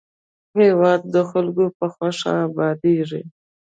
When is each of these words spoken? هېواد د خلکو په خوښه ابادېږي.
هېواد 0.59 1.01
د 1.13 1.15
خلکو 1.29 1.65
په 1.77 1.85
خوښه 1.93 2.31
ابادېږي. 2.47 3.21